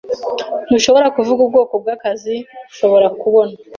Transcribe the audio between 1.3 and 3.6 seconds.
ubwoko bw'akazi ushobora kubona.